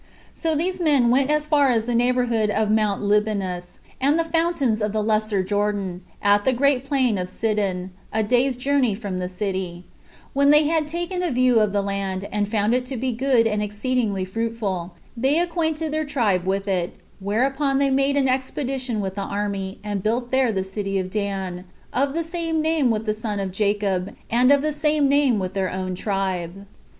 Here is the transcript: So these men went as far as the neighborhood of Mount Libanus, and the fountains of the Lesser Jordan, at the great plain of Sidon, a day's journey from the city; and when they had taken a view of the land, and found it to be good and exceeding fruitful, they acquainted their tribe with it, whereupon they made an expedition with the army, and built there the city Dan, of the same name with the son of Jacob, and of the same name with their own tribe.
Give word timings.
So 0.33 0.55
these 0.55 0.79
men 0.81 1.11
went 1.11 1.29
as 1.29 1.45
far 1.45 1.69
as 1.69 1.85
the 1.85 1.93
neighborhood 1.93 2.49
of 2.49 2.71
Mount 2.71 3.03
Libanus, 3.03 3.77
and 4.01 4.17
the 4.17 4.23
fountains 4.23 4.81
of 4.81 4.93
the 4.93 5.03
Lesser 5.03 5.43
Jordan, 5.43 6.01
at 6.23 6.43
the 6.43 6.53
great 6.53 6.83
plain 6.83 7.19
of 7.19 7.29
Sidon, 7.29 7.91
a 8.11 8.23
day's 8.23 8.57
journey 8.57 8.95
from 8.95 9.19
the 9.19 9.29
city; 9.29 9.83
and 9.85 9.85
when 10.33 10.49
they 10.49 10.63
had 10.63 10.87
taken 10.87 11.21
a 11.21 11.29
view 11.29 11.59
of 11.59 11.71
the 11.71 11.83
land, 11.83 12.27
and 12.31 12.49
found 12.49 12.73
it 12.73 12.87
to 12.87 12.97
be 12.97 13.11
good 13.11 13.45
and 13.45 13.61
exceeding 13.61 14.25
fruitful, 14.25 14.95
they 15.15 15.37
acquainted 15.37 15.91
their 15.91 16.03
tribe 16.03 16.45
with 16.45 16.67
it, 16.67 16.95
whereupon 17.19 17.77
they 17.77 17.91
made 17.91 18.17
an 18.17 18.27
expedition 18.27 19.01
with 19.01 19.13
the 19.13 19.21
army, 19.21 19.77
and 19.83 20.01
built 20.01 20.31
there 20.31 20.51
the 20.51 20.63
city 20.63 20.99
Dan, 21.03 21.63
of 21.93 22.15
the 22.15 22.23
same 22.23 22.59
name 22.59 22.89
with 22.89 23.05
the 23.05 23.13
son 23.13 23.39
of 23.39 23.51
Jacob, 23.51 24.15
and 24.31 24.51
of 24.51 24.63
the 24.63 24.73
same 24.73 25.07
name 25.07 25.37
with 25.37 25.53
their 25.53 25.69
own 25.71 25.93
tribe. 25.93 26.65